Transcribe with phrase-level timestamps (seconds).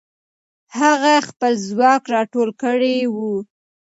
[0.79, 3.33] هغه خپل ځواک راټول کړی وو.